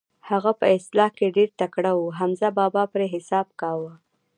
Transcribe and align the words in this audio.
هغه 0.29 0.51
په 0.59 0.65
اصلاح 0.77 1.09
کې 1.17 1.33
ډېر 1.37 1.49
تکړه 1.61 1.91
و، 1.95 2.01
حمزه 2.19 2.49
بابا 2.57 2.83
پرې 2.93 3.07
حساب 3.15 3.47
کاوه. 3.61 3.91